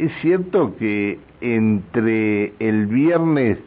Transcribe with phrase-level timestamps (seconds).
[0.00, 3.58] ¿es cierto que entre el viernes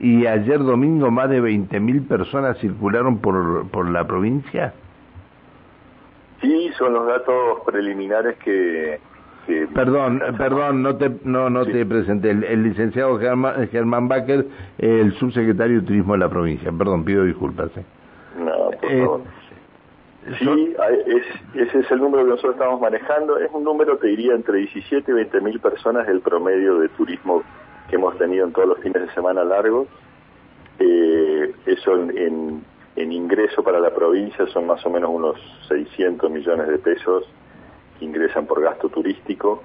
[0.00, 4.74] y ayer domingo más de 20.000 personas circularon por, por la provincia?
[6.40, 9.00] Sí, son los datos preliminares que...
[9.74, 12.30] perdón, perdón, no te, no, no te presenté.
[12.30, 14.46] El, licenciado Germán, Germán Bacher,
[14.78, 16.70] el subsecretario de Turismo de la provincia.
[16.70, 17.76] Perdón, pido disculpas.
[17.76, 17.84] ¿eh?
[18.38, 19.08] No, por eh,
[20.38, 20.76] Sí,
[21.54, 23.38] ese es el número que nosotros estamos manejando.
[23.38, 27.42] Es un número, te diría, entre 17 y 20 mil personas el promedio de turismo
[27.88, 29.88] que hemos tenido en todos los fines de semana largos.
[30.78, 32.62] Eh, eso en,
[32.96, 35.36] en, ingreso para la provincia son más o menos unos
[35.68, 37.24] 600 millones de pesos
[37.98, 39.62] que ingresan por gasto turístico.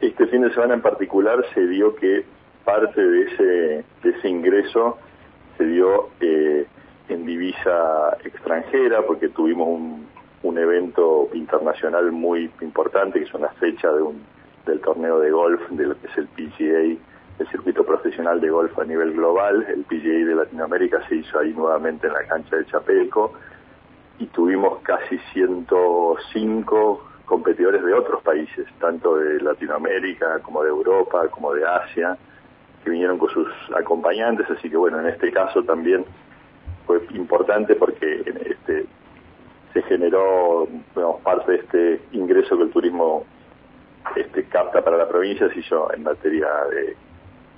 [0.00, 2.24] Este fin de semana en particular se dio que
[2.64, 4.98] parte de ese, de ese ingreso
[5.56, 6.66] se dio eh,
[7.08, 10.06] en divisa extranjera porque tuvimos un,
[10.42, 14.22] un evento internacional muy importante que es una fecha de un,
[14.66, 17.00] del torneo de golf de lo que es el PGA
[17.38, 21.52] el circuito profesional de golf a nivel global, el PGA de Latinoamérica se hizo ahí
[21.52, 23.32] nuevamente en la cancha de Chapelco
[24.18, 31.52] y tuvimos casi 105 competidores de otros países, tanto de Latinoamérica como de Europa, como
[31.54, 32.16] de Asia,
[32.84, 36.04] que vinieron con sus acompañantes, así que bueno, en este caso también
[36.86, 38.86] fue importante porque este
[39.72, 43.24] se generó digamos, parte de este ingreso que el turismo
[44.16, 46.96] este capta para la provincia se hizo en materia de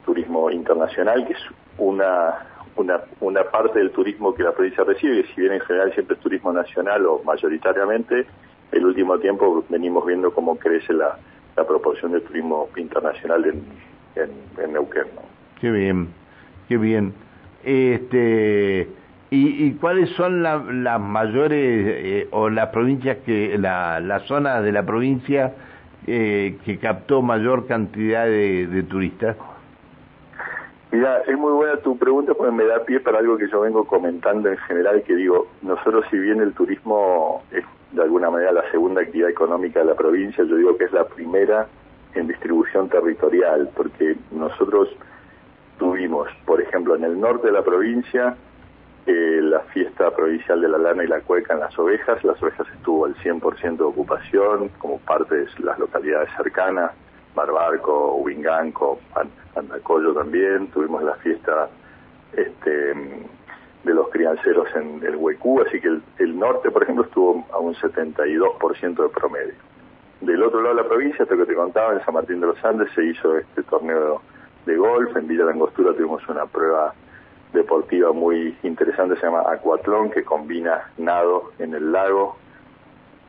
[0.04, 1.40] turismo internacional, que es
[1.76, 6.16] una, una, una parte del turismo que la provincia recibe, si bien en general siempre
[6.16, 8.26] es turismo nacional o mayoritariamente,
[8.72, 11.18] el último tiempo venimos viendo cómo crece la,
[11.56, 13.64] la proporción de turismo internacional en,
[14.16, 15.06] en, Neuquén.
[15.60, 16.08] Qué bien,
[16.68, 17.12] qué bien.
[17.64, 18.65] Este,
[19.66, 24.84] ¿y, cuáles son las mayores eh, o las provincias que, la, la zona de la
[24.84, 25.54] provincia
[26.06, 29.36] eh, que captó mayor cantidad de turistas?
[30.92, 33.84] Mira, es muy buena tu pregunta porque me da pie para algo que yo vengo
[33.86, 38.70] comentando en general, que digo, nosotros si bien el turismo es de alguna manera la
[38.70, 41.66] segunda actividad económica de la provincia, yo digo que es la primera
[42.14, 44.88] en distribución territorial, porque nosotros
[45.78, 48.36] tuvimos, por ejemplo, en el norte de la provincia,
[49.06, 52.66] eh, la fiesta provincial de la lana y la cueca en las ovejas, las ovejas
[52.74, 56.90] estuvo al 100% de ocupación como parte de las localidades cercanas,
[57.34, 58.98] Barbarco, Huinganco,
[59.54, 61.68] Andacollo también, tuvimos la fiesta
[62.32, 62.94] este,
[63.84, 67.74] de los crianceros en el Huecú, así que el, norte, por ejemplo, estuvo a un
[67.74, 69.54] 72% de promedio.
[70.20, 72.64] Del otro lado de la provincia, esto que te contaba, en San Martín de los
[72.64, 74.20] Andes se hizo este torneo
[74.64, 76.92] de golf, en Villa de Angostura tuvimos una prueba
[77.56, 82.36] deportiva muy interesante, se llama Acuatlón, que combina nado en el lago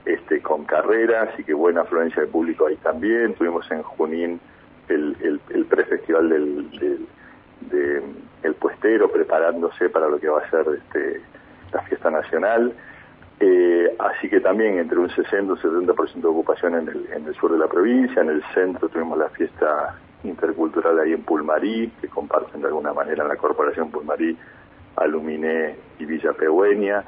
[0.05, 3.33] este, con carreras, así que buena afluencia de público ahí también.
[3.33, 4.39] Tuvimos en Junín
[4.89, 7.07] el, el, prefestival del,
[7.61, 8.03] del
[8.43, 11.21] el puestero preparándose para lo que va a ser este,
[11.73, 12.73] la fiesta nacional.
[13.39, 17.27] Eh, así que también entre un 60 y un 70% de ocupación en el, en
[17.27, 21.91] el sur de la provincia, en el centro tuvimos la fiesta intercultural ahí en Pulmarí,
[22.01, 24.37] que comparten de alguna manera en la corporación Pulmarí,
[24.95, 27.03] Aluminé y Villa Pehueña.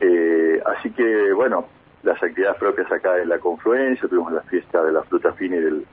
[0.00, 1.66] Eh, así que bueno,
[2.02, 5.60] las actividades propias acá de la confluencia, tuvimos la fiesta de la fruta fina y
[5.60, 5.86] del,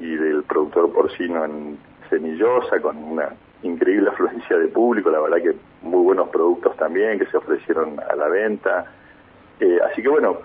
[0.00, 1.78] y del productor porcino en
[2.10, 3.30] Semillosa, con una
[3.62, 8.14] increíble afluencia de público, la verdad que muy buenos productos también que se ofrecieron a
[8.14, 8.84] la venta.
[9.60, 10.38] Eh, así que bueno,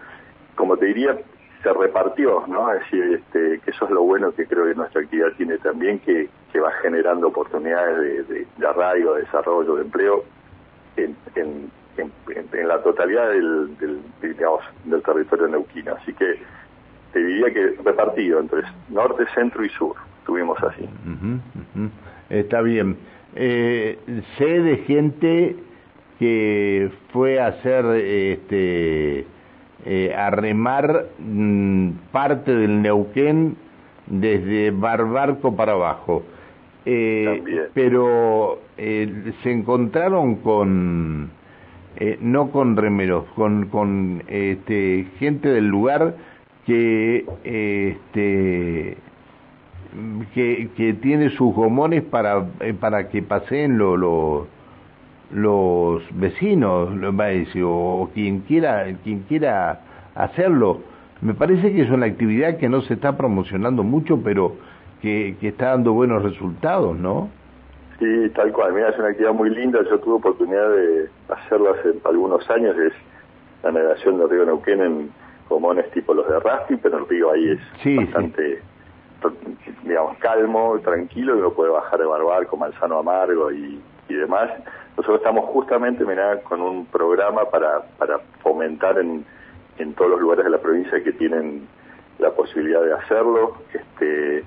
[0.56, 1.18] como te diría,
[1.64, 2.72] se repartió, ¿no?
[2.74, 6.00] Es decir, este, que eso es lo bueno que creo que nuestra actividad tiene también,
[6.00, 10.24] que, que va generando oportunidades de, de, arraigo, de desarrollo, de empleo
[10.96, 11.72] en, en,
[12.54, 15.96] en, la totalidad del, del, digamos, del territorio neuquino.
[15.96, 16.40] Así que
[17.12, 19.96] te diría que repartido entre norte, centro y sur,
[20.26, 20.88] tuvimos así.
[22.30, 22.98] Está bien.
[23.36, 23.98] Eh,
[24.38, 25.56] sé de gente
[26.20, 29.26] que fue a hacer, este,
[29.86, 33.56] eh, a remar mm, parte del Neuquén
[34.08, 36.24] desde Barbarco para abajo.
[36.86, 41.38] Eh, pero eh, se encontraron con
[42.22, 46.16] no con remeros, con, con este, gente del lugar
[46.66, 48.96] que, este,
[50.34, 52.46] que, que tiene sus gomones para,
[52.80, 54.48] para que paseen lo,
[55.32, 59.82] los vecinos, o, o quien quiera, quien quiera
[60.16, 60.82] hacerlo.
[61.22, 64.56] Me parece que es una actividad que no se está promocionando mucho, pero
[65.02, 67.30] que, que está dando buenos resultados, ¿no?
[68.00, 68.74] Sí, tal cual.
[68.74, 69.80] Mira, es una actividad muy linda.
[69.90, 72.78] Yo tuve oportunidad de hacerlo hace algunos años.
[72.78, 72.94] Es
[73.64, 75.10] la navegación del río Neuquén en
[75.50, 78.62] comones tipo los de Rafting, pero el río ahí es bastante
[79.84, 84.50] digamos, calmo, tranquilo, y uno puede bajar de barbar con manzano amargo y, y demás.
[84.98, 89.26] Nosotros estamos justamente, mirá, con un programa para, para fomentar en,
[89.78, 91.68] en todos los lugares de la provincia que tienen
[92.20, 94.44] la posibilidad de hacerlo, este,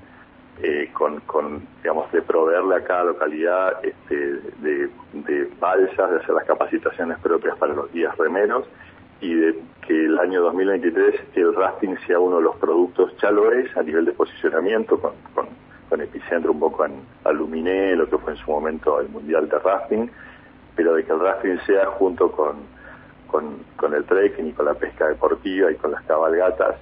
[0.62, 4.14] eh, con, con, digamos, de proveerle a cada localidad este,
[4.60, 8.66] de, de balsas, de hacer las capacitaciones propias para los días remeros
[9.22, 13.50] y de que el año 2023 el rafting sea uno de los productos, ya lo
[13.52, 15.46] es, a nivel de posicionamiento, con, con,
[15.88, 16.94] con epicentro un poco en
[17.24, 20.10] Aluminé, lo que fue en su momento el Mundial de Rafting,
[20.76, 22.56] pero de que el rafting sea junto con,
[23.26, 26.76] con, el trekking y con la pesca deportiva y con las cabalgatas,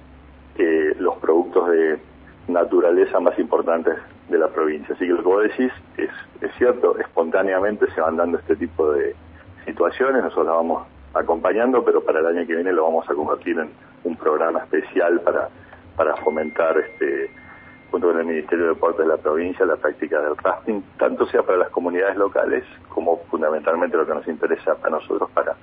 [0.57, 1.99] eh, los productos de
[2.47, 3.97] naturaleza más importantes
[4.29, 4.95] de la provincia.
[4.95, 6.09] Así que lo que decís es,
[6.41, 9.15] es cierto, espontáneamente se van dando este tipo de
[9.65, 13.59] situaciones, nosotros la vamos acompañando, pero para el año que viene lo vamos a convertir
[13.59, 13.69] en
[14.03, 15.49] un programa especial para,
[15.95, 17.31] para fomentar este
[17.91, 21.43] junto con el Ministerio de Deportes de la provincia la práctica del rafting, tanto sea
[21.43, 25.55] para las comunidades locales como fundamentalmente lo que nos interesa para nosotros para,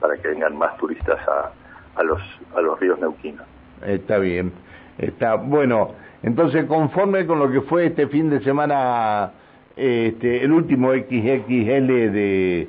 [0.00, 1.52] para que vengan más turistas a,
[2.00, 2.20] a los
[2.56, 3.44] a los ríos neuquinos.
[3.86, 4.52] Está bien.
[4.98, 5.90] Está bueno.
[6.22, 9.32] Entonces, conforme con lo que fue este fin de semana,
[9.76, 12.68] este, el último XXL de,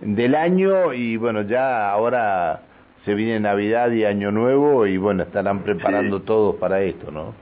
[0.00, 2.62] del año, y bueno, ya ahora
[3.04, 6.24] se viene Navidad y Año Nuevo, y bueno, estarán preparando Sí.
[6.26, 7.32] todos para esto, ¿no?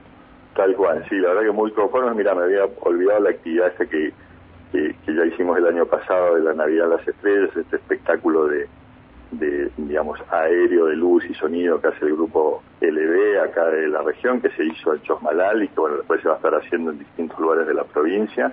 [0.56, 2.14] Tal cual, sí, la verdad que muy conforme.
[2.14, 4.12] Mira, me había olvidado la actividad esta que,
[4.73, 8.47] que, que ya hicimos el año pasado de la Navidad de las Estrellas, este espectáculo
[8.47, 8.67] de,
[9.32, 14.00] de, digamos, aéreo de luz y sonido que hace el grupo LB acá de la
[14.00, 16.91] región, que se hizo en Chosmalal y que bueno, después se va a estar haciendo
[16.91, 18.52] en distintos lugares de la provincia.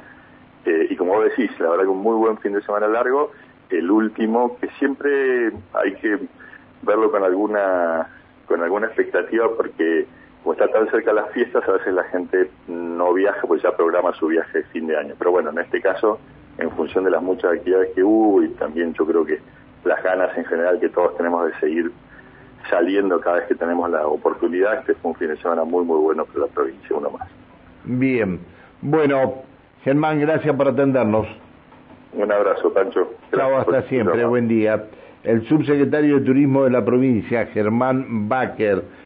[0.66, 3.32] Eh, y como vos decís, la verdad que un muy buen fin de semana largo,
[3.70, 6.20] el último, que siempre hay que
[6.82, 8.10] verlo con alguna,
[8.46, 10.06] con alguna expectativa porque
[10.44, 14.14] como está tan cerca las fiestas, a veces la gente no viaja, pues ya programa
[14.14, 15.16] su viaje de fin de año.
[15.18, 16.20] Pero bueno, en este caso,
[16.58, 19.40] en función de las muchas actividades que hubo y también yo creo que
[19.86, 21.92] las ganas en general que todos tenemos de seguir
[22.70, 26.00] saliendo cada vez que tenemos la oportunidad, este fue un fin de semana muy, muy
[26.00, 27.28] bueno para la provincia, uno más.
[27.86, 28.40] Bien.
[28.82, 29.36] Bueno,
[29.84, 31.28] Germán, gracias por atendernos.
[32.14, 33.14] Un abrazo, Pancho.
[33.34, 34.24] Chao, hasta siempre.
[34.26, 34.86] Buen día.
[35.24, 38.84] El subsecretario de Turismo de la provincia, Germán Baker.